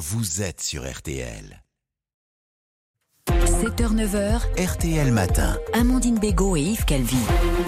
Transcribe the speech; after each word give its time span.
vous 0.00 0.40
êtes 0.40 0.62
sur 0.62 0.90
RTL. 0.90 1.62
7h-9h, 3.28 4.40
RTL 4.58 5.12
Matin. 5.12 5.58
Amandine 5.74 6.18
Bégaud 6.18 6.56
et 6.56 6.62
Yves 6.62 6.86
Calvi. 6.86 7.18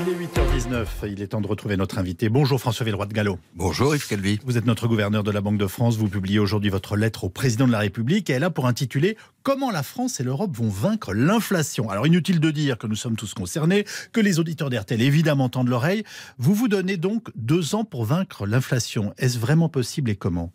Il 0.00 0.08
est 0.08 0.16
8h19, 0.16 0.86
il 1.08 1.20
est 1.20 1.26
temps 1.26 1.42
de 1.42 1.46
retrouver 1.46 1.76
notre 1.76 1.98
invité. 1.98 2.30
Bonjour 2.30 2.58
François 2.58 2.84
Villeroy 2.84 3.04
de 3.04 3.12
Gallo. 3.12 3.38
Bonjour 3.54 3.94
Yves 3.94 4.08
Calvi. 4.08 4.40
Vous 4.46 4.56
êtes 4.56 4.64
notre 4.64 4.88
gouverneur 4.88 5.24
de 5.24 5.30
la 5.30 5.42
Banque 5.42 5.58
de 5.58 5.66
France. 5.66 5.98
Vous 5.98 6.08
publiez 6.08 6.38
aujourd'hui 6.38 6.70
votre 6.70 6.96
lettre 6.96 7.24
au 7.24 7.28
président 7.28 7.66
de 7.66 7.72
la 7.72 7.80
République 7.80 8.30
et 8.30 8.32
elle 8.32 8.44
a 8.44 8.50
pour 8.50 8.66
intitulé 8.66 9.18
Comment 9.42 9.70
la 9.70 9.82
France 9.82 10.18
et 10.18 10.24
l'Europe 10.24 10.56
vont 10.56 10.70
vaincre 10.70 11.12
l'inflation. 11.12 11.90
Alors 11.90 12.06
inutile 12.06 12.40
de 12.40 12.50
dire 12.50 12.78
que 12.78 12.86
nous 12.86 12.96
sommes 12.96 13.16
tous 13.16 13.34
concernés, 13.34 13.84
que 14.10 14.20
les 14.20 14.38
auditeurs 14.38 14.70
d'RTL 14.70 15.02
évidemment 15.02 15.50
tendent 15.50 15.68
l'oreille. 15.68 16.02
Vous 16.38 16.54
vous 16.54 16.68
donnez 16.68 16.96
donc 16.96 17.28
deux 17.34 17.74
ans 17.74 17.84
pour 17.84 18.06
vaincre 18.06 18.46
l'inflation. 18.46 19.12
Est-ce 19.18 19.38
vraiment 19.38 19.68
possible 19.68 20.08
et 20.08 20.16
comment? 20.16 20.50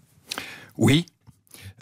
Oui, 0.79 1.05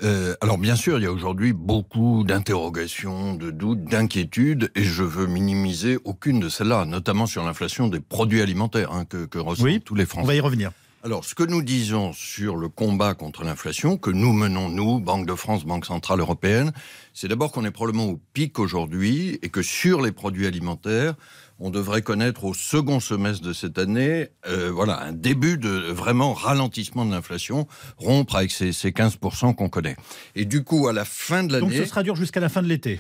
euh, 0.04 0.36
alors 0.42 0.58
bien 0.58 0.76
sûr, 0.76 0.98
il 0.98 1.04
y 1.04 1.08
a 1.08 1.12
aujourd'hui 1.12 1.54
beaucoup 1.54 2.24
d'interrogations, 2.24 3.34
de 3.36 3.52
doutes, 3.52 3.86
d'inquiétudes, 3.86 4.72
et 4.76 4.84
je 4.84 5.04
veux 5.04 5.28
minimiser 5.28 5.98
aucune 6.04 6.40
de 6.40 6.50
celles-là, 6.50 6.86
notamment 6.86 7.26
sur 7.26 7.44
l'inflation 7.44 7.88
des 7.88 8.00
produits 8.00 8.42
alimentaires 8.42 8.92
hein, 8.92 9.06
que, 9.06 9.26
que 9.26 9.40
ressentent 9.40 9.66
Oui, 9.66 9.82
tous 9.82 9.96
les 9.96 10.06
Français. 10.06 10.26
On 10.26 10.28
va 10.28 10.36
y 10.36 10.40
revenir. 10.40 10.72
Alors, 11.06 11.24
ce 11.24 11.36
que 11.36 11.44
nous 11.44 11.62
disons 11.62 12.14
sur 12.14 12.56
le 12.56 12.68
combat 12.68 13.14
contre 13.14 13.44
l'inflation, 13.44 13.96
que 13.96 14.10
nous 14.10 14.34
menons, 14.34 14.70
nous, 14.70 15.00
Banque 15.00 15.28
de 15.28 15.36
France, 15.36 15.64
Banque 15.64 15.86
Centrale 15.86 16.20
Européenne, 16.20 16.72
c'est 17.14 17.28
d'abord 17.28 17.52
qu'on 17.52 17.64
est 17.64 17.70
probablement 17.70 18.06
au 18.08 18.20
pic 18.34 18.58
aujourd'hui 18.58 19.38
et 19.44 19.50
que 19.50 19.62
sur 19.62 20.02
les 20.02 20.12
produits 20.12 20.48
alimentaires, 20.48 21.14
on 21.60 21.70
devrait 21.70 22.02
connaître 22.02 22.44
au 22.44 22.56
second 22.56 23.00
semestre 23.00 23.46
de 23.46 23.54
cette 23.54 23.78
année, 23.78 24.30
euh, 24.48 24.72
voilà, 24.72 25.00
un 25.04 25.12
début 25.12 25.60
de 25.60 25.70
vraiment 25.70 26.34
ralentissement 26.34 27.06
de 27.06 27.12
l'inflation, 27.12 27.68
rompre 27.98 28.38
avec 28.38 28.50
ces, 28.50 28.74
ces 28.74 28.90
15% 28.90 29.54
qu'on 29.54 29.70
connaît. 29.70 29.98
Et 30.34 30.46
du 30.46 30.64
coup, 30.64 30.88
à 30.88 30.94
la 30.94 31.06
fin 31.06 31.44
de 31.44 31.60
Donc 31.60 31.70
l'année, 31.70 31.84
ce 31.84 31.90
sera 31.90 32.02
dur 32.02 32.16
jusqu'à 32.16 32.40
la 32.40 32.50
fin 32.50 32.64
de 32.64 32.68
l'été. 32.68 33.00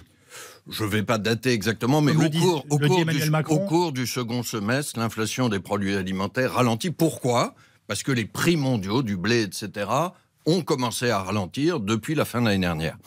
je 0.69 0.83
ne 0.83 0.89
vais 0.89 1.01
pas 1.01 1.17
dater 1.17 1.53
exactement, 1.53 2.01
mais 2.01 2.15
au 2.15 2.27
dit- 2.29 2.37
cours, 2.37 2.67
cours 2.67 2.77
du, 2.77 3.31
au 3.49 3.59
cours 3.65 3.91
du 3.93 4.05
second 4.05 4.43
semestre, 4.43 4.99
l'inflation 4.99 5.49
des 5.49 5.59
produits 5.59 5.95
alimentaires 5.95 6.53
ralentit. 6.53 6.91
Pourquoi? 6.91 7.55
Parce 7.87 8.03
que 8.03 8.11
les 8.11 8.25
prix 8.25 8.57
mondiaux 8.57 9.03
du 9.03 9.17
blé, 9.17 9.43
etc., 9.43 9.87
ont 10.45 10.61
commencé 10.61 11.09
à 11.09 11.23
ralentir 11.23 11.79
depuis 11.79 12.13
la 12.15 12.25
fin 12.25 12.39
de 12.39 12.45
l'année 12.45 12.59
dernière. 12.59 12.97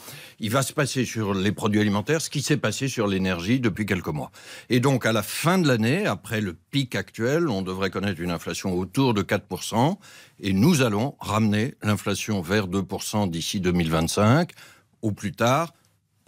Il 0.40 0.50
va 0.50 0.62
se 0.62 0.72
passer 0.72 1.04
sur 1.04 1.34
les 1.34 1.52
produits 1.52 1.80
alimentaires 1.80 2.20
ce 2.20 2.30
qui 2.30 2.42
s'est 2.42 2.56
passé 2.56 2.88
sur 2.88 3.06
l'énergie 3.06 3.60
depuis 3.60 3.86
quelques 3.86 4.08
mois. 4.08 4.30
Et 4.70 4.80
donc, 4.80 5.06
à 5.06 5.12
la 5.12 5.22
fin 5.22 5.58
de 5.58 5.68
l'année, 5.68 6.06
après 6.06 6.40
le 6.40 6.54
pic 6.54 6.94
actuel, 6.94 7.48
on 7.48 7.62
devrait 7.62 7.90
connaître 7.90 8.20
une 8.20 8.30
inflation 8.30 8.76
autour 8.76 9.14
de 9.14 9.22
4%, 9.22 9.96
et 10.40 10.52
nous 10.52 10.82
allons 10.82 11.14
ramener 11.20 11.74
l'inflation 11.82 12.40
vers 12.40 12.66
2% 12.66 13.30
d'ici 13.30 13.60
2025, 13.60 14.50
au 15.02 15.12
plus 15.12 15.32
tard, 15.32 15.72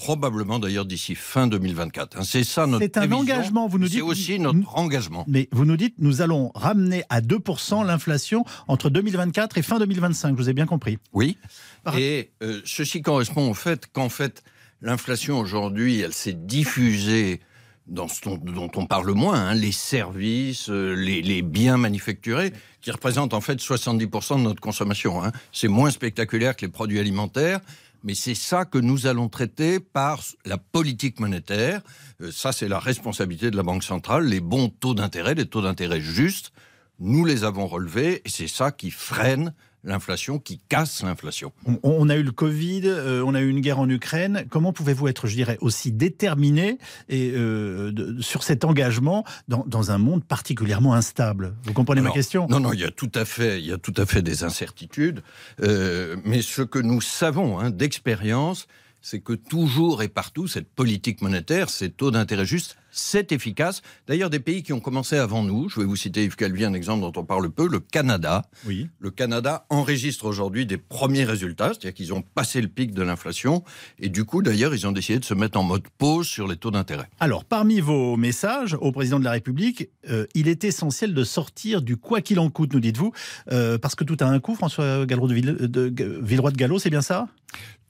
probablement 0.00 0.58
d'ailleurs 0.58 0.86
d'ici 0.86 1.14
fin 1.14 1.46
2024. 1.46 2.16
Hein, 2.18 2.22
C'est 2.24 2.42
ça 2.42 2.66
notre 2.66 2.82
C'est 2.82 2.96
un 2.96 3.00
prévision, 3.06 3.18
engagement, 3.20 3.68
vous 3.68 3.78
nous 3.78 3.86
C'est 3.86 3.92
dites- 3.96 4.02
aussi 4.02 4.38
notre 4.38 4.74
engagement. 4.78 5.24
Mais 5.28 5.46
vous 5.52 5.66
nous 5.66 5.76
dites, 5.76 5.96
nous 5.98 6.22
allons 6.22 6.50
ramener 6.54 7.02
à 7.10 7.20
2% 7.20 7.84
l'inflation 7.84 8.44
entre 8.66 8.88
2024 8.88 9.58
et 9.58 9.62
fin 9.62 9.78
2025. 9.78 10.30
Je 10.30 10.42
vous 10.42 10.48
ai 10.48 10.54
bien 10.54 10.64
compris. 10.64 10.96
Oui. 11.12 11.36
Par- 11.84 11.98
Et 11.98 12.30
euh, 12.42 12.62
ceci 12.64 13.02
correspond 13.02 13.50
au 13.50 13.54
fait 13.54 13.88
qu'en 13.92 14.08
fait, 14.08 14.42
l'inflation 14.80 15.38
aujourd'hui, 15.38 16.00
elle 16.00 16.14
s'est 16.14 16.32
diffusée 16.32 17.40
dans 17.86 18.08
ce 18.08 18.22
dont, 18.22 18.36
dont 18.38 18.70
on 18.76 18.86
parle 18.86 19.10
moins, 19.12 19.34
hein, 19.48 19.54
les 19.54 19.72
services, 19.72 20.70
euh, 20.70 20.94
les, 20.94 21.20
les 21.22 21.42
biens 21.42 21.76
manufacturés, 21.76 22.52
qui 22.80 22.90
représentent 22.90 23.34
en 23.34 23.40
fait 23.42 23.58
70% 23.60 24.38
de 24.38 24.42
notre 24.44 24.60
consommation. 24.60 25.22
hein. 25.22 25.32
C'est 25.52 25.68
moins 25.68 25.90
spectaculaire 25.90 26.56
que 26.56 26.64
les 26.64 26.72
produits 26.72 27.00
alimentaires, 27.00 27.60
mais 28.02 28.14
c'est 28.14 28.34
ça 28.34 28.64
que 28.64 28.78
nous 28.78 29.06
allons 29.06 29.28
traiter 29.28 29.80
par 29.80 30.22
la 30.44 30.58
politique 30.58 31.20
monétaire. 31.20 31.82
Euh, 32.20 32.30
ça, 32.32 32.52
c'est 32.52 32.68
la 32.68 32.78
responsabilité 32.78 33.50
de 33.50 33.56
la 33.56 33.62
Banque 33.62 33.84
centrale. 33.84 34.26
Les 34.26 34.40
bons 34.40 34.68
taux 34.68 34.94
d'intérêt, 34.94 35.34
les 35.34 35.46
taux 35.46 35.62
d'intérêt 35.62 36.00
justes, 36.00 36.52
nous 36.98 37.24
les 37.24 37.44
avons 37.44 37.66
relevés, 37.66 38.22
et 38.24 38.28
c'est 38.28 38.48
ça 38.48 38.72
qui 38.72 38.90
freine 38.90 39.54
l'inflation, 39.84 40.38
qui 40.38 40.60
casse 40.68 41.02
l'inflation. 41.02 41.52
On, 41.66 41.78
on 41.82 42.08
a 42.08 42.16
eu 42.16 42.22
le 42.22 42.32
Covid, 42.32 42.82
euh, 42.84 43.22
on 43.24 43.34
a 43.34 43.40
eu 43.40 43.48
une 43.48 43.60
guerre 43.60 43.78
en 43.78 43.88
Ukraine. 43.88 44.44
Comment 44.50 44.72
pouvez-vous 44.72 45.08
être, 45.08 45.26
je 45.26 45.34
dirais, 45.34 45.58
aussi 45.60 45.90
déterminé 45.92 46.78
et, 47.08 47.32
euh, 47.34 47.90
de- 47.92 48.20
sur 48.20 48.42
cet 48.42 48.64
engagement 48.64 49.24
dans, 49.48 49.64
dans 49.66 49.90
un 49.90 49.98
monde 49.98 50.22
particulièrement 50.24 50.94
instable? 50.94 51.54
Vous 51.64 51.72
comprenez 51.72 52.00
ma 52.00 52.10
question? 52.10 52.46
Non, 52.48 52.60
non, 52.60 52.72
il 52.72 52.80
y 52.80 52.84
a 52.84 52.90
tout 52.90 53.10
à 53.14 53.24
fait, 53.24 53.58
il 53.60 53.66
y 53.66 53.72
a 53.72 53.78
tout 53.78 53.94
à 53.96 54.06
fait 54.06 54.22
des 54.22 54.44
incertitudes. 54.44 55.22
Euh, 55.62 56.16
mais 56.24 56.42
ce 56.42 56.62
que 56.62 56.78
nous 56.78 57.00
savons 57.00 57.58
hein, 57.58 57.70
d'expérience, 57.70 58.66
c'est 59.02 59.20
que 59.20 59.32
toujours 59.32 60.02
et 60.02 60.08
partout, 60.08 60.46
cette 60.46 60.68
politique 60.68 61.22
monétaire, 61.22 61.70
ces 61.70 61.90
taux 61.90 62.10
d'intérêt 62.10 62.44
justes, 62.46 62.76
c'est 62.92 63.30
efficace. 63.30 63.82
D'ailleurs, 64.08 64.30
des 64.30 64.40
pays 64.40 64.64
qui 64.64 64.72
ont 64.72 64.80
commencé 64.80 65.16
avant 65.16 65.44
nous, 65.44 65.68
je 65.68 65.78
vais 65.78 65.86
vous 65.86 65.94
citer 65.94 66.24
Yves 66.24 66.34
Calvi, 66.34 66.64
un 66.64 66.74
exemple 66.74 67.02
dont 67.02 67.12
on 67.20 67.24
parle 67.24 67.48
peu, 67.50 67.68
le 67.68 67.78
Canada. 67.78 68.42
Oui. 68.66 68.88
Le 68.98 69.10
Canada 69.10 69.64
enregistre 69.70 70.24
aujourd'hui 70.24 70.66
des 70.66 70.76
premiers 70.76 71.24
résultats, 71.24 71.68
c'est-à-dire 71.68 71.94
qu'ils 71.94 72.12
ont 72.12 72.22
passé 72.22 72.60
le 72.60 72.66
pic 72.66 72.92
de 72.92 73.02
l'inflation. 73.02 73.62
Et 74.00 74.08
du 74.08 74.24
coup, 74.24 74.42
d'ailleurs, 74.42 74.74
ils 74.74 74.88
ont 74.88 74.92
décidé 74.92 75.20
de 75.20 75.24
se 75.24 75.34
mettre 75.34 75.56
en 75.56 75.62
mode 75.62 75.84
pause 75.98 76.26
sur 76.26 76.48
les 76.48 76.56
taux 76.56 76.72
d'intérêt. 76.72 77.08
Alors, 77.20 77.44
parmi 77.44 77.80
vos 77.80 78.16
messages 78.16 78.76
au 78.80 78.90
président 78.90 79.20
de 79.20 79.24
la 79.24 79.30
République, 79.32 79.88
euh, 80.08 80.26
il 80.34 80.48
est 80.48 80.64
essentiel 80.64 81.14
de 81.14 81.22
sortir 81.22 81.82
du 81.82 81.96
quoi 81.96 82.20
qu'il 82.20 82.40
en 82.40 82.50
coûte, 82.50 82.72
nous 82.74 82.80
dites-vous, 82.80 83.12
euh, 83.52 83.78
parce 83.78 83.94
que 83.94 84.02
tout 84.02 84.16
a 84.18 84.24
un 84.26 84.40
coût, 84.40 84.56
François 84.56 85.06
Galleau 85.06 85.28
de, 85.28 85.34
Ville- 85.34 85.56
de, 85.60 86.18
Villeroy 86.22 86.50
de 86.50 86.56
Gallo, 86.56 86.80
c'est 86.80 86.90
bien 86.90 87.02
ça? 87.02 87.28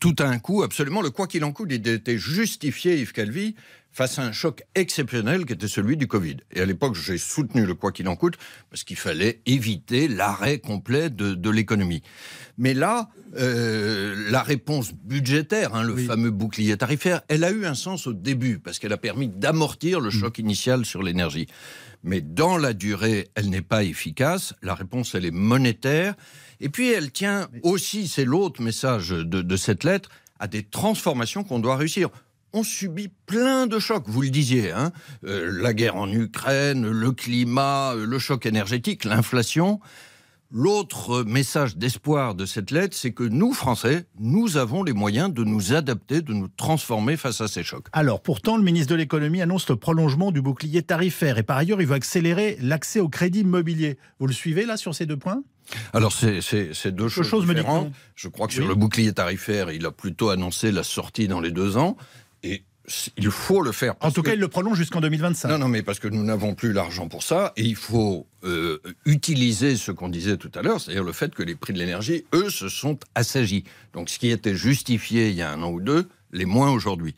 Tout 0.00 0.16
à 0.18 0.24
un 0.24 0.38
coup, 0.38 0.62
absolument. 0.62 1.02
Le 1.02 1.10
quoi 1.10 1.26
qu'il 1.26 1.44
en 1.44 1.52
coûte, 1.52 1.68
il 1.70 1.86
était 1.86 2.18
justifié, 2.18 2.98
Yves 2.98 3.12
Calvi, 3.12 3.54
face 3.92 4.18
à 4.18 4.22
un 4.22 4.32
choc 4.32 4.62
exceptionnel 4.74 5.44
qui 5.44 5.52
était 5.52 5.68
celui 5.68 5.96
du 5.96 6.06
Covid. 6.06 6.36
Et 6.52 6.60
à 6.60 6.64
l'époque, 6.64 6.94
j'ai 6.94 7.18
soutenu 7.18 7.66
le 7.66 7.74
quoi 7.74 7.92
qu'il 7.92 8.08
en 8.08 8.16
coûte 8.16 8.34
parce 8.70 8.82
qu'il 8.84 8.96
fallait 8.96 9.40
éviter 9.46 10.08
l'arrêt 10.08 10.58
complet 10.58 11.10
de, 11.10 11.34
de 11.34 11.50
l'économie. 11.50 12.02
Mais 12.56 12.72
là, 12.72 13.10
euh, 13.38 14.30
la 14.30 14.42
réponse 14.42 14.92
budgétaire, 14.94 15.74
hein, 15.74 15.82
le 15.82 15.94
Oui. 15.94 16.06
fameux 16.06 16.30
bouclier 16.30 16.76
tarifaire, 16.76 17.20
elle 17.28 17.44
a 17.44 17.50
eu 17.50 17.66
un 17.66 17.74
sens 17.74 18.06
au 18.06 18.12
début 18.12 18.58
parce 18.58 18.78
qu'elle 18.78 18.92
a 18.92 18.96
permis 18.98 19.28
d'amortir 19.28 20.00
le 20.00 20.10
choc 20.10 20.38
initial 20.38 20.84
sur 20.84 21.02
l'énergie. 21.02 21.46
Mais 22.02 22.20
dans 22.20 22.56
la 22.56 22.72
durée, 22.72 23.28
elle 23.34 23.50
n'est 23.50 23.62
pas 23.62 23.84
efficace. 23.84 24.54
La 24.62 24.74
réponse, 24.74 25.14
elle 25.14 25.26
est 25.26 25.30
monétaire. 25.30 26.14
Et 26.60 26.68
puis, 26.68 26.90
elle 26.90 27.12
tient 27.12 27.48
aussi, 27.62 28.08
c'est 28.08 28.24
l'autre 28.24 28.62
message 28.62 29.10
de, 29.10 29.42
de 29.42 29.56
cette 29.56 29.84
lettre, 29.84 30.08
à 30.38 30.46
des 30.46 30.62
transformations 30.62 31.44
qu'on 31.44 31.58
doit 31.58 31.76
réussir. 31.76 32.08
On 32.52 32.64
subit 32.64 33.10
plein 33.26 33.66
de 33.66 33.78
chocs, 33.78 34.08
vous 34.08 34.22
le 34.22 34.30
disiez, 34.30 34.72
hein 34.72 34.92
Euh, 35.24 35.50
la 35.62 35.72
guerre 35.72 35.96
en 35.96 36.10
Ukraine, 36.10 36.88
le 36.88 37.12
climat, 37.12 37.94
le 37.94 38.18
choc 38.18 38.44
énergétique, 38.46 39.04
l'inflation. 39.04 39.80
L'autre 40.52 41.22
message 41.22 41.76
d'espoir 41.76 42.34
de 42.34 42.44
cette 42.44 42.72
lettre, 42.72 42.96
c'est 42.96 43.12
que 43.12 43.22
nous, 43.22 43.52
Français, 43.52 44.06
nous 44.18 44.56
avons 44.56 44.82
les 44.82 44.92
moyens 44.92 45.32
de 45.32 45.44
nous 45.44 45.72
adapter, 45.74 46.22
de 46.22 46.32
nous 46.32 46.48
transformer 46.48 47.16
face 47.16 47.40
à 47.40 47.46
ces 47.46 47.62
chocs. 47.62 47.86
Alors, 47.92 48.20
pourtant, 48.20 48.56
le 48.56 48.64
ministre 48.64 48.90
de 48.90 48.96
l'économie 48.96 49.40
annonce 49.42 49.68
le 49.68 49.76
prolongement 49.76 50.32
du 50.32 50.42
bouclier 50.42 50.82
tarifaire 50.82 51.38
et 51.38 51.44
par 51.44 51.56
ailleurs, 51.56 51.80
il 51.80 51.86
veut 51.86 51.94
accélérer 51.94 52.58
l'accès 52.60 52.98
au 52.98 53.08
crédit 53.08 53.40
immobilier. 53.40 53.96
Vous 54.18 54.26
le 54.26 54.32
suivez 54.32 54.66
là 54.66 54.76
sur 54.76 54.92
ces 54.92 55.06
deux 55.06 55.16
points? 55.16 55.44
Alors, 55.92 56.12
c'est 56.12 56.88
deux 56.88 57.08
choses 57.08 57.28
chose 57.28 57.46
différentes. 57.46 57.92
Je 58.16 58.26
crois 58.26 58.48
que 58.48 58.54
sur 58.54 58.66
le 58.66 58.74
bouclier 58.74 59.12
tarifaire, 59.12 59.70
il 59.70 59.86
a 59.86 59.92
plutôt 59.92 60.30
annoncé 60.30 60.72
la 60.72 60.82
sortie 60.82 61.28
dans 61.28 61.40
les 61.40 61.52
deux 61.52 61.76
ans. 61.76 61.96
Et 62.42 62.64
il 63.16 63.30
faut 63.30 63.62
le 63.62 63.72
faire. 63.72 63.94
En 64.00 64.10
tout 64.10 64.22
que- 64.22 64.28
cas, 64.28 64.34
il 64.34 64.40
le 64.40 64.48
prolonge 64.48 64.76
jusqu'en 64.78 65.00
2025. 65.00 65.48
Non, 65.48 65.58
non, 65.58 65.68
mais 65.68 65.82
parce 65.82 65.98
que 65.98 66.08
nous 66.08 66.22
n'avons 66.22 66.54
plus 66.54 66.72
l'argent 66.72 67.08
pour 67.08 67.22
ça, 67.22 67.52
et 67.56 67.62
il 67.62 67.76
faut 67.76 68.26
euh, 68.44 68.78
utiliser 69.06 69.76
ce 69.76 69.92
qu'on 69.92 70.08
disait 70.08 70.36
tout 70.36 70.50
à 70.54 70.62
l'heure, 70.62 70.80
c'est-à-dire 70.80 71.04
le 71.04 71.12
fait 71.12 71.34
que 71.34 71.42
les 71.42 71.54
prix 71.54 71.72
de 71.72 71.78
l'énergie, 71.78 72.24
eux, 72.34 72.50
se 72.50 72.68
sont 72.68 72.98
assagis. 73.14 73.64
Donc 73.92 74.08
ce 74.10 74.18
qui 74.18 74.30
était 74.30 74.54
justifié 74.54 75.28
il 75.30 75.34
y 75.36 75.42
a 75.42 75.50
un 75.50 75.62
an 75.62 75.70
ou 75.70 75.80
deux, 75.80 76.08
les 76.32 76.44
moins 76.44 76.70
aujourd'hui. 76.70 77.14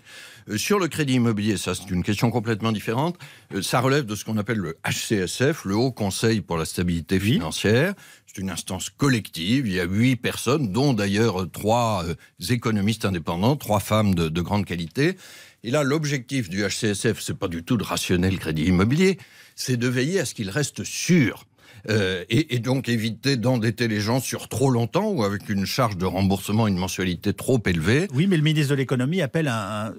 Euh, 0.49 0.59
sur 0.59 0.79
le 0.79 0.88
crédit 0.88 1.14
immobilier, 1.14 1.56
ça 1.56 1.75
c'est 1.75 1.91
une 1.91 2.03
question 2.03 2.31
complètement 2.31 2.73
différente. 2.73 3.17
Euh, 3.55 3.62
ça 3.62 3.81
relève 3.81 4.05
de 4.05 4.14
ce 4.14 4.25
qu'on 4.25 4.37
appelle 4.38 4.59
le 4.59 4.76
HCSF, 4.85 5.64
le 5.64 5.76
Haut 5.76 5.93
Conseil 5.93 6.41
pour 6.41 6.56
la 6.56 6.64
stabilité 6.64 7.19
financière. 7.20 7.94
C'est 8.26 8.41
une 8.41 8.50
instance 8.50 8.91
collective. 8.91 9.67
Il 9.67 9.73
y 9.73 9.81
a 9.81 9.85
huit 9.85 10.17
personnes, 10.17 10.73
dont 10.73 10.94
d'ailleurs 10.94 11.43
euh, 11.43 11.47
trois 11.47 12.05
économistes 12.50 13.05
indépendants, 13.05 13.56
trois 13.56 13.81
femmes 13.81 14.14
de, 14.14 14.29
de 14.29 14.41
grande 14.41 14.64
qualité. 14.64 15.17
Et 15.64 15.70
là, 15.70 15.85
l'objectif 15.85 16.49
du 16.49 16.67
HCSF, 16.67 17.20
c'est 17.20 17.38
pas 17.38 17.49
du 17.49 17.62
tout 17.62 17.76
de 17.76 17.85
rationner 17.85 18.31
le 18.31 18.38
crédit 18.38 18.64
immobilier, 18.64 19.19
c'est 19.55 19.76
de 19.76 19.87
veiller 19.87 20.19
à 20.19 20.25
ce 20.25 20.35
qu'il 20.35 20.50
reste 20.50 20.82
sûr. 20.82 21.44
Euh, 21.88 22.25
et, 22.31 22.55
et, 22.55 22.58
donc 22.58 22.88
éviter 22.88 23.37
d'endetter 23.37 23.88
les 23.88 24.00
gens 24.00 24.20
sur 24.20 24.49
trop 24.49 24.70
longtemps 24.70 25.11
ou 25.11 25.25
avec 25.25 25.49
une 25.49 25.67
charge 25.67 25.96
de 25.96 26.06
remboursement, 26.06 26.69
une 26.69 26.76
mensualité 26.76 27.32
trop 27.32 27.61
élevée. 27.67 28.06
Oui, 28.14 28.26
mais 28.26 28.37
le 28.37 28.43
ministre 28.43 28.70
de 28.70 28.76
l'économie 28.76 29.20
appelle 29.20 29.49
un, 29.49 29.93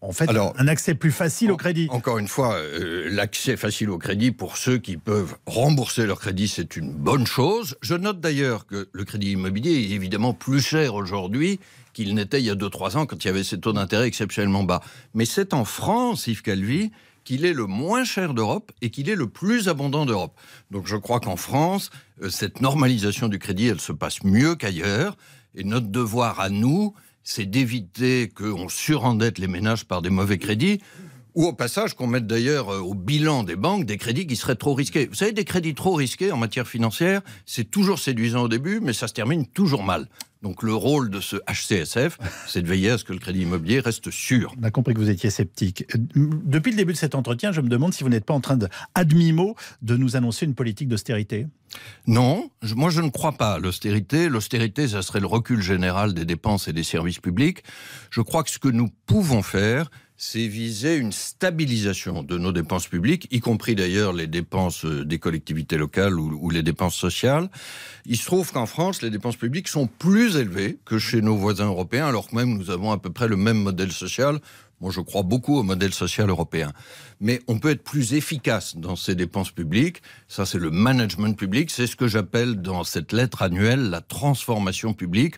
en 0.00 0.12
fait 0.12 0.28
Alors, 0.28 0.52
un 0.58 0.68
accès 0.68 0.94
plus 0.94 1.12
facile 1.12 1.50
au 1.50 1.56
crédit. 1.56 1.88
Encore 1.90 2.18
une 2.18 2.28
fois, 2.28 2.54
euh, 2.56 3.08
l'accès 3.10 3.56
facile 3.56 3.90
au 3.90 3.98
crédit 3.98 4.32
pour 4.32 4.56
ceux 4.56 4.78
qui 4.78 4.96
peuvent 4.96 5.34
rembourser 5.46 6.06
leur 6.06 6.20
crédit, 6.20 6.48
c'est 6.48 6.76
une 6.76 6.92
bonne 6.92 7.26
chose. 7.26 7.76
Je 7.80 7.94
note 7.94 8.20
d'ailleurs 8.20 8.66
que 8.66 8.88
le 8.92 9.04
crédit 9.04 9.32
immobilier 9.32 9.72
est 9.72 9.90
évidemment 9.92 10.34
plus 10.34 10.60
cher 10.60 10.94
aujourd'hui 10.94 11.58
qu'il 11.94 12.14
n'était 12.14 12.40
il 12.40 12.46
y 12.46 12.50
a 12.50 12.54
2-3 12.54 12.98
ans 12.98 13.06
quand 13.06 13.24
il 13.24 13.28
y 13.28 13.30
avait 13.30 13.44
ces 13.44 13.58
taux 13.58 13.72
d'intérêt 13.72 14.06
exceptionnellement 14.06 14.64
bas. 14.64 14.82
Mais 15.14 15.24
c'est 15.24 15.54
en 15.54 15.64
France, 15.64 16.26
Yves 16.26 16.42
Calvi, 16.42 16.90
qu'il 17.24 17.44
est 17.44 17.52
le 17.52 17.66
moins 17.66 18.04
cher 18.04 18.34
d'Europe 18.34 18.72
et 18.82 18.90
qu'il 18.90 19.08
est 19.08 19.14
le 19.14 19.28
plus 19.28 19.68
abondant 19.68 20.06
d'Europe. 20.06 20.38
Donc 20.70 20.86
je 20.86 20.96
crois 20.96 21.20
qu'en 21.20 21.36
France, 21.36 21.90
euh, 22.22 22.30
cette 22.30 22.60
normalisation 22.60 23.28
du 23.28 23.38
crédit, 23.38 23.66
elle 23.66 23.80
se 23.80 23.92
passe 23.92 24.22
mieux 24.22 24.54
qu'ailleurs. 24.54 25.16
Et 25.54 25.64
notre 25.64 25.88
devoir 25.88 26.40
à 26.40 26.50
nous, 26.50 26.94
c'est 27.22 27.46
d'éviter 27.46 28.28
qu'on 28.28 28.68
surendette 28.68 29.38
les 29.38 29.48
ménages 29.48 29.84
par 29.84 30.02
des 30.02 30.10
mauvais 30.10 30.38
crédits. 30.38 30.80
Ou 31.34 31.46
au 31.46 31.52
passage 31.52 31.94
qu'on 31.94 32.06
mette 32.06 32.28
d'ailleurs 32.28 32.72
euh, 32.72 32.78
au 32.78 32.94
bilan 32.94 33.42
des 33.42 33.56
banques 33.56 33.86
des 33.86 33.96
crédits 33.96 34.26
qui 34.26 34.36
seraient 34.36 34.54
trop 34.54 34.74
risqués. 34.74 35.06
Vous 35.06 35.16
savez, 35.16 35.32
des 35.32 35.44
crédits 35.44 35.74
trop 35.74 35.94
risqués 35.94 36.30
en 36.30 36.36
matière 36.36 36.68
financière, 36.68 37.22
c'est 37.44 37.68
toujours 37.68 37.98
séduisant 37.98 38.42
au 38.42 38.48
début, 38.48 38.78
mais 38.80 38.92
ça 38.92 39.08
se 39.08 39.14
termine 39.14 39.44
toujours 39.46 39.82
mal. 39.82 40.08
Donc 40.44 40.62
le 40.62 40.74
rôle 40.74 41.08
de 41.08 41.20
ce 41.20 41.36
HCSF, 41.48 42.18
c'est 42.46 42.60
de 42.60 42.68
veiller 42.68 42.90
à 42.90 42.98
ce 42.98 43.04
que 43.04 43.14
le 43.14 43.18
crédit 43.18 43.40
immobilier 43.40 43.80
reste 43.80 44.10
sûr. 44.10 44.54
On 44.60 44.62
a 44.62 44.70
compris 44.70 44.92
que 44.92 45.00
vous 45.00 45.08
étiez 45.08 45.30
sceptique. 45.30 45.86
Depuis 46.14 46.70
le 46.70 46.76
début 46.76 46.92
de 46.92 46.98
cet 46.98 47.14
entretien, 47.14 47.50
je 47.50 47.62
me 47.62 47.68
demande 47.68 47.94
si 47.94 48.04
vous 48.04 48.10
n'êtes 48.10 48.26
pas 48.26 48.34
en 48.34 48.42
train 48.42 48.58
de, 48.58 48.68
admimo, 48.94 49.56
de 49.80 49.96
nous 49.96 50.16
annoncer 50.16 50.44
une 50.44 50.54
politique 50.54 50.88
d'austérité. 50.88 51.46
Non, 52.06 52.50
moi 52.76 52.90
je 52.90 53.00
ne 53.00 53.08
crois 53.08 53.32
pas 53.32 53.54
à 53.54 53.58
l'austérité. 53.58 54.28
L'austérité, 54.28 54.86
ça 54.86 55.00
serait 55.00 55.20
le 55.20 55.26
recul 55.26 55.62
général 55.62 56.12
des 56.12 56.26
dépenses 56.26 56.68
et 56.68 56.74
des 56.74 56.84
services 56.84 57.20
publics. 57.20 57.64
Je 58.10 58.20
crois 58.20 58.44
que 58.44 58.50
ce 58.50 58.58
que 58.58 58.68
nous 58.68 58.90
pouvons 59.06 59.42
faire, 59.42 59.90
c'est 60.16 60.46
viser 60.46 60.96
une 60.96 61.10
stabilisation 61.10 62.22
de 62.22 62.38
nos 62.38 62.52
dépenses 62.52 62.86
publiques, 62.86 63.26
y 63.32 63.40
compris 63.40 63.74
d'ailleurs 63.74 64.12
les 64.12 64.28
dépenses 64.28 64.84
euh, 64.84 65.04
des 65.04 65.18
collectivités 65.18 65.76
locales 65.76 66.18
ou, 66.18 66.50
les 66.50 66.62
dépenses 66.62 66.94
sociales. 66.94 67.50
Il 68.06 68.16
se 68.16 68.26
trouve 68.26 68.52
qu'en 68.52 68.66
France, 68.66 69.02
les 69.02 69.10
dépenses 69.10 69.36
publiques 69.36 69.66
sont 69.66 69.88
plus 69.88 70.36
élevées 70.36 70.78
que 70.84 70.98
chez 70.98 71.20
nos 71.20 71.36
voisins 71.36 71.66
européens, 71.66 72.06
alors 72.06 72.28
que 72.28 72.36
même 72.36 72.56
nous 72.56 72.70
avons 72.70 72.92
à 72.92 72.98
peu 72.98 73.10
près 73.10 73.26
le 73.26 73.36
même 73.36 73.58
modèle 73.58 73.90
social. 73.90 74.38
Moi, 74.80 74.92
je 74.92 75.00
crois 75.00 75.22
beaucoup 75.22 75.56
au 75.56 75.62
modèle 75.62 75.92
social 75.92 76.28
européen. 76.28 76.72
Mais 77.20 77.40
on 77.48 77.58
peut 77.58 77.70
être 77.70 77.82
plus 77.82 78.14
efficace 78.14 78.76
dans 78.76 78.96
ces 78.96 79.14
dépenses 79.14 79.50
publiques. 79.50 80.02
Ça, 80.28 80.46
c'est 80.46 80.58
le 80.58 80.70
management 80.70 81.36
public. 81.36 81.70
C'est 81.70 81.86
ce 81.86 81.96
que 81.96 82.06
j'appelle 82.06 82.60
dans 82.60 82.84
cette 82.84 83.12
lettre 83.12 83.42
annuelle 83.42 83.90
la 83.90 84.00
transformation 84.00 84.92
publique 84.92 85.36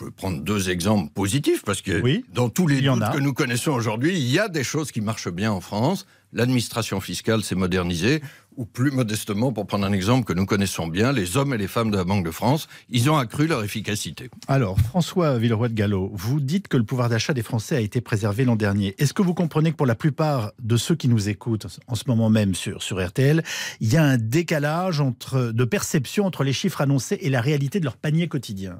je 0.00 0.06
vais 0.06 0.10
prendre 0.10 0.40
deux 0.40 0.70
exemples 0.70 1.12
positifs 1.12 1.62
parce 1.62 1.82
que 1.82 2.02
dans 2.32 2.48
tous 2.48 2.66
les 2.66 2.80
doutes 2.80 3.12
que 3.12 3.20
nous 3.20 3.34
connaissons 3.34 3.72
aujourd'hui, 3.72 4.18
il 4.18 4.30
y 4.30 4.38
a 4.38 4.48
des 4.48 4.64
choses 4.64 4.90
qui 4.92 5.00
marchent 5.00 5.30
bien 5.30 5.52
en 5.52 5.60
France. 5.60 6.06
L'administration 6.32 7.00
fiscale 7.00 7.42
s'est 7.42 7.56
modernisée, 7.56 8.22
ou 8.56 8.64
plus 8.64 8.92
modestement, 8.92 9.52
pour 9.52 9.66
prendre 9.66 9.84
un 9.84 9.92
exemple 9.92 10.24
que 10.24 10.32
nous 10.32 10.46
connaissons 10.46 10.86
bien, 10.86 11.10
les 11.12 11.36
hommes 11.36 11.52
et 11.52 11.58
les 11.58 11.66
femmes 11.66 11.90
de 11.90 11.96
la 11.96 12.04
Banque 12.04 12.24
de 12.24 12.30
France, 12.30 12.68
ils 12.88 13.10
ont 13.10 13.16
accru 13.16 13.48
leur 13.48 13.64
efficacité. 13.64 14.30
Alors, 14.46 14.78
François 14.78 15.38
Villeroy 15.38 15.68
de 15.68 15.74
Gallo, 15.74 16.10
vous 16.14 16.38
dites 16.38 16.68
que 16.68 16.76
le 16.76 16.84
pouvoir 16.84 17.08
d'achat 17.08 17.34
des 17.34 17.42
Français 17.42 17.76
a 17.76 17.80
été 17.80 18.00
préservé 18.00 18.44
l'an 18.44 18.54
dernier. 18.54 18.94
Est-ce 18.98 19.12
que 19.12 19.22
vous 19.22 19.34
comprenez 19.34 19.72
que 19.72 19.76
pour 19.76 19.86
la 19.86 19.96
plupart 19.96 20.52
de 20.62 20.76
ceux 20.76 20.94
qui 20.94 21.08
nous 21.08 21.28
écoutent 21.28 21.66
en 21.88 21.96
ce 21.96 22.04
moment 22.06 22.30
même 22.30 22.54
sur, 22.54 22.80
sur 22.80 23.04
RTL, 23.04 23.42
il 23.80 23.92
y 23.92 23.96
a 23.96 24.04
un 24.04 24.16
décalage 24.16 25.00
entre, 25.00 25.50
de 25.52 25.64
perception 25.64 26.26
entre 26.26 26.44
les 26.44 26.52
chiffres 26.52 26.80
annoncés 26.80 27.18
et 27.22 27.28
la 27.28 27.40
réalité 27.40 27.80
de 27.80 27.84
leur 27.84 27.96
panier 27.96 28.28
quotidien? 28.28 28.78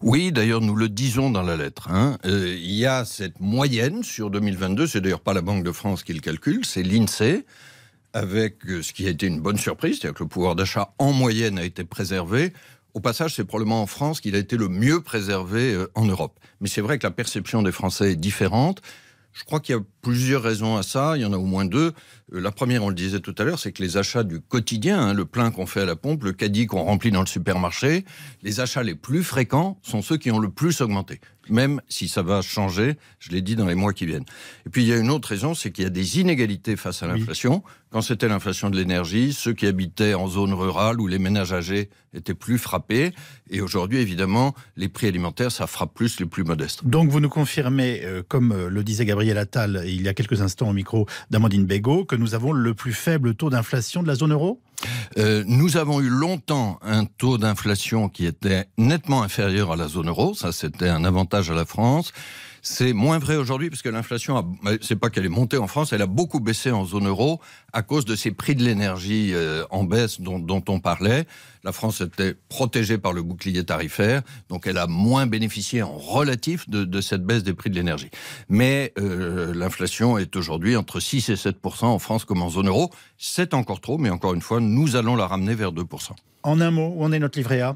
Oui, 0.00 0.32
d'ailleurs, 0.32 0.60
nous 0.60 0.74
le 0.74 0.88
disons 0.88 1.30
dans 1.30 1.42
la 1.42 1.56
lettre. 1.56 1.90
Hein. 1.90 2.18
Euh, 2.24 2.54
il 2.56 2.72
y 2.72 2.86
a 2.86 3.04
cette 3.04 3.40
moyenne 3.40 4.02
sur 4.02 4.30
2022, 4.30 4.86
c'est 4.86 5.00
d'ailleurs 5.00 5.20
pas 5.20 5.34
la 5.34 5.42
Banque 5.42 5.64
de 5.64 5.72
France 5.72 6.02
qui 6.02 6.12
le 6.12 6.20
calcule, 6.20 6.64
c'est 6.64 6.82
l'INSEE, 6.82 7.44
avec 8.12 8.66
euh, 8.66 8.82
ce 8.82 8.92
qui 8.92 9.06
a 9.06 9.10
été 9.10 9.26
une 9.26 9.40
bonne 9.40 9.58
surprise, 9.58 9.98
c'est-à-dire 9.98 10.18
que 10.18 10.24
le 10.24 10.28
pouvoir 10.28 10.54
d'achat 10.54 10.92
en 10.98 11.12
moyenne 11.12 11.58
a 11.58 11.64
été 11.64 11.84
préservé. 11.84 12.52
Au 12.94 13.00
passage, 13.00 13.34
c'est 13.34 13.44
probablement 13.44 13.82
en 13.82 13.86
France 13.86 14.20
qu'il 14.20 14.34
a 14.34 14.38
été 14.38 14.56
le 14.56 14.68
mieux 14.68 15.00
préservé 15.00 15.72
euh, 15.72 15.90
en 15.94 16.04
Europe. 16.04 16.38
Mais 16.60 16.68
c'est 16.68 16.82
vrai 16.82 16.98
que 16.98 17.06
la 17.06 17.10
perception 17.10 17.62
des 17.62 17.72
Français 17.72 18.12
est 18.12 18.16
différente. 18.16 18.82
Je 19.32 19.44
crois 19.44 19.60
qu'il 19.60 19.74
y 19.74 19.78
a 19.78 19.82
plusieurs 20.02 20.42
raisons 20.42 20.76
à 20.76 20.82
ça. 20.82 21.16
Il 21.16 21.22
y 21.22 21.24
en 21.24 21.32
a 21.32 21.36
au 21.36 21.44
moins 21.44 21.64
deux. 21.64 21.92
Euh, 22.32 22.40
la 22.40 22.52
première, 22.52 22.84
on 22.84 22.88
le 22.88 22.94
disait 22.94 23.20
tout 23.20 23.34
à 23.38 23.44
l'heure, 23.44 23.58
c'est 23.58 23.72
que 23.72 23.82
les 23.82 23.96
achats 23.96 24.24
du 24.24 24.40
quotidien, 24.40 25.00
hein, 25.00 25.14
le 25.14 25.24
plein 25.24 25.50
qu'on 25.50 25.66
fait 25.66 25.80
à 25.80 25.84
la 25.86 25.96
pompe, 25.96 26.24
le 26.24 26.32
caddie 26.32 26.66
qu'on 26.66 26.82
remplit 26.82 27.10
dans 27.10 27.20
le 27.20 27.26
supermarché, 27.26 28.04
les 28.42 28.60
achats 28.60 28.82
les 28.82 28.94
plus 28.94 29.22
fréquents 29.22 29.78
sont 29.82 30.02
ceux 30.02 30.18
qui 30.18 30.30
ont 30.30 30.38
le 30.38 30.50
plus 30.50 30.80
augmenté. 30.80 31.20
Même 31.48 31.80
si 31.88 32.08
ça 32.08 32.22
va 32.22 32.42
changer, 32.42 32.96
je 33.18 33.30
l'ai 33.30 33.42
dit 33.42 33.56
dans 33.56 33.66
les 33.66 33.74
mois 33.74 33.92
qui 33.92 34.06
viennent. 34.06 34.24
Et 34.66 34.70
puis 34.70 34.82
il 34.82 34.88
y 34.88 34.92
a 34.92 34.96
une 34.96 35.10
autre 35.10 35.28
raison, 35.28 35.54
c'est 35.54 35.70
qu'il 35.72 35.84
y 35.84 35.86
a 35.86 35.90
des 35.90 36.20
inégalités 36.20 36.76
face 36.76 37.02
à 37.02 37.06
l'inflation. 37.06 37.62
Quand 37.90 38.00
c'était 38.00 38.28
l'inflation 38.28 38.70
de 38.70 38.76
l'énergie, 38.76 39.32
ceux 39.32 39.52
qui 39.52 39.66
habitaient 39.66 40.14
en 40.14 40.26
zone 40.26 40.54
rurale 40.54 41.00
ou 41.00 41.06
les 41.06 41.18
ménages 41.18 41.52
âgés 41.52 41.90
étaient 42.14 42.34
plus 42.34 42.58
frappés. 42.58 43.12
Et 43.50 43.60
aujourd'hui, 43.60 43.98
évidemment, 43.98 44.54
les 44.76 44.88
prix 44.88 45.08
alimentaires, 45.08 45.52
ça 45.52 45.66
frappe 45.66 45.92
plus 45.94 46.18
les 46.20 46.26
plus 46.26 46.44
modestes. 46.44 46.86
Donc 46.86 47.10
vous 47.10 47.20
nous 47.20 47.28
confirmez, 47.28 48.00
euh, 48.04 48.22
comme 48.26 48.52
euh, 48.52 48.68
le 48.68 48.82
disait 48.82 49.04
Gabriel 49.04 49.36
Attal 49.36 49.82
il 49.86 50.02
y 50.02 50.08
a 50.08 50.14
quelques 50.14 50.40
instants 50.40 50.70
au 50.70 50.72
micro 50.72 51.06
d'Amandine 51.30 51.66
Bégaud, 51.66 52.04
que 52.04 52.16
nous 52.16 52.34
avons 52.34 52.52
le 52.52 52.74
plus 52.74 52.94
faible 52.94 53.34
taux 53.34 53.50
d'inflation 53.50 54.02
de 54.02 54.08
la 54.08 54.14
zone 54.14 54.32
euro? 54.32 54.60
Euh, 55.18 55.44
nous 55.46 55.76
avons 55.76 56.00
eu 56.00 56.08
longtemps 56.08 56.78
un 56.82 57.04
taux 57.04 57.38
d'inflation 57.38 58.08
qui 58.08 58.26
était 58.26 58.66
nettement 58.78 59.22
inférieur 59.22 59.72
à 59.72 59.76
la 59.76 59.88
zone 59.88 60.08
euro. 60.08 60.34
Ça, 60.34 60.52
c'était 60.52 60.88
un 60.88 61.04
avantage 61.04 61.50
à 61.50 61.54
la 61.54 61.64
France. 61.64 62.12
C'est 62.64 62.92
moins 62.92 63.18
vrai 63.18 63.34
aujourd'hui 63.34 63.70
parce 63.70 63.82
que 63.82 63.88
l'inflation, 63.88 64.56
c'est 64.82 64.94
pas 64.94 65.10
qu'elle 65.10 65.24
est 65.24 65.28
montée 65.28 65.58
en 65.58 65.66
France, 65.66 65.92
elle 65.92 66.00
a 66.00 66.06
beaucoup 66.06 66.38
baissé 66.38 66.70
en 66.70 66.84
zone 66.84 67.08
euro 67.08 67.40
à 67.72 67.82
cause 67.82 68.04
de 68.04 68.14
ces 68.14 68.30
prix 68.30 68.54
de 68.54 68.62
l'énergie 68.62 69.32
euh, 69.34 69.64
en 69.70 69.82
baisse 69.82 70.20
dont, 70.20 70.62
on 70.68 70.78
parlait. 70.78 71.26
La 71.64 71.72
France 71.72 72.00
était 72.02 72.36
protégée 72.48 72.98
par 72.98 73.14
le 73.14 73.22
bouclier 73.22 73.64
tarifaire, 73.64 74.22
donc 74.48 74.68
elle 74.68 74.78
a 74.78 74.86
moins 74.86 75.26
bénéficié 75.26 75.82
en 75.82 75.96
relatif 75.98 76.70
de, 76.70 77.00
cette 77.00 77.24
baisse 77.24 77.42
des 77.42 77.52
prix 77.52 77.68
de 77.68 77.74
l'énergie. 77.74 78.10
Mais 78.48 78.92
euh, 78.96 79.52
l'inflation 79.52 80.16
est 80.16 80.36
aujourd'hui 80.36 80.76
entre 80.76 81.00
6 81.00 81.30
et 81.30 81.34
7% 81.34 81.86
en 81.86 81.98
France 81.98 82.24
comme 82.24 82.42
en 82.42 82.48
zone 82.48 82.68
euro. 82.68 82.90
C'est 83.18 83.54
encore 83.54 83.80
trop, 83.80 83.98
mais 83.98 84.10
encore 84.10 84.34
une 84.34 84.40
fois, 84.40 84.60
nous 84.60 84.94
allons 84.94 85.16
la 85.16 85.26
ramener 85.26 85.56
vers 85.56 85.72
2 85.72 85.82
En 86.44 86.60
un 86.60 86.70
mot, 86.70 86.94
où 86.94 87.02
en 87.02 87.10
est 87.10 87.18
notre 87.18 87.40
livret 87.40 87.60
A? 87.60 87.74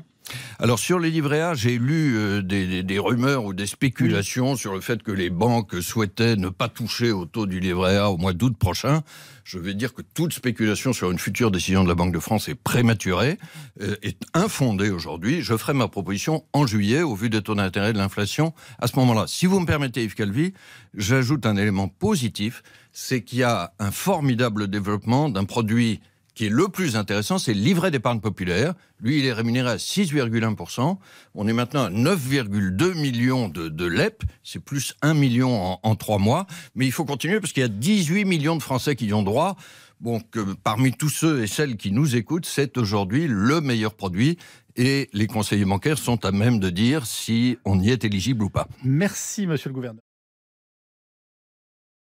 Alors 0.58 0.78
sur 0.78 0.98
les 0.98 1.10
livrets 1.10 1.40
A, 1.40 1.54
j'ai 1.54 1.78
lu 1.78 2.16
euh, 2.16 2.42
des, 2.42 2.98
rumeurs 2.98 3.44
ou 3.44 3.52
des 3.52 3.66
spéculations 3.66 4.56
sur 4.56 4.74
le 4.74 4.80
fait 4.80 5.02
que 5.02 5.12
les 5.12 5.30
banques 5.30 5.80
souhaitaient 5.82 6.36
ne 6.36 6.48
pas 6.48 6.68
toucher 6.68 7.12
au 7.12 7.26
taux 7.26 7.46
du 7.46 7.60
livret 7.60 7.96
A 7.96 8.10
au 8.10 8.16
mois 8.16 8.32
d'août 8.32 8.56
prochain. 8.56 9.02
Je 9.44 9.58
vais 9.58 9.74
dire 9.74 9.94
que 9.94 10.02
toute 10.02 10.32
spéculation 10.32 10.92
sur 10.92 11.10
une 11.10 11.18
future 11.18 11.50
décision 11.50 11.84
de 11.84 11.88
la 11.88 11.94
Banque 11.94 12.12
de 12.12 12.18
France 12.18 12.48
est 12.48 12.56
prématurée, 12.56 13.38
euh, 13.80 13.94
est 14.02 14.20
infondée 14.34 14.90
aujourd'hui. 14.90 15.42
Je 15.42 15.56
ferai 15.56 15.74
ma 15.74 15.88
proposition 15.88 16.44
en 16.52 16.66
juillet 16.66 17.02
au 17.02 17.14
vu 17.14 17.30
des 17.30 17.42
taux 17.42 17.54
d'intérêt 17.54 17.92
de 17.92 17.98
l'inflation 17.98 18.54
à 18.78 18.88
ce 18.88 18.96
moment-là. 18.96 19.26
Si 19.28 19.46
vous 19.46 19.60
me 19.60 19.66
permettez, 19.66 20.02
Yves 20.04 20.14
Calvi, 20.14 20.52
j'ajoute 20.94 21.46
un 21.46 21.56
élément 21.56 21.88
positif, 21.88 22.62
c'est 22.92 23.22
qu'il 23.22 23.38
y 23.38 23.44
a 23.44 23.72
un 23.78 23.90
formidable 23.90 24.68
développement 24.68 25.28
d'un 25.28 25.44
produit 25.44 26.00
qui 26.36 26.46
est 26.46 26.50
le 26.50 26.68
plus 26.68 26.96
intéressant, 26.96 27.38
c'est 27.38 27.54
le 27.54 27.60
livret 27.60 27.90
d'épargne 27.90 28.20
populaire. 28.20 28.74
Lui, 29.00 29.18
il 29.18 29.24
est 29.24 29.32
rémunéré 29.32 29.70
à 29.70 29.76
6,1%. 29.76 30.98
On 31.34 31.48
est 31.48 31.52
maintenant 31.54 31.84
à 31.84 31.90
9,2 31.90 32.94
millions 32.94 33.48
de, 33.48 33.86
LEP. 33.86 34.22
C'est 34.44 34.60
plus 34.60 34.94
1 35.00 35.14
million 35.14 35.78
en, 35.82 35.94
trois 35.96 36.18
mois. 36.18 36.46
Mais 36.74 36.84
il 36.84 36.92
faut 36.92 37.06
continuer 37.06 37.40
parce 37.40 37.54
qu'il 37.54 37.62
y 37.62 37.64
a 37.64 37.68
18 37.68 38.26
millions 38.26 38.54
de 38.54 38.62
Français 38.62 38.96
qui 38.96 39.06
y 39.06 39.14
ont 39.14 39.22
droit. 39.22 39.56
Bon, 40.00 40.20
parmi 40.62 40.92
tous 40.92 41.08
ceux 41.08 41.42
et 41.42 41.46
celles 41.46 41.78
qui 41.78 41.90
nous 41.90 42.16
écoutent, 42.16 42.44
c'est 42.44 42.76
aujourd'hui 42.76 43.26
le 43.26 43.62
meilleur 43.62 43.94
produit 43.94 44.36
et 44.76 45.08
les 45.14 45.26
conseillers 45.26 45.64
bancaires 45.64 45.96
sont 45.96 46.22
à 46.26 46.32
même 46.32 46.60
de 46.60 46.68
dire 46.68 47.06
si 47.06 47.56
on 47.64 47.80
y 47.80 47.88
est 47.88 48.04
éligible 48.04 48.44
ou 48.44 48.50
pas. 48.50 48.68
Merci, 48.84 49.46
monsieur 49.46 49.70
le 49.70 49.74
gouverneur. 49.74 50.05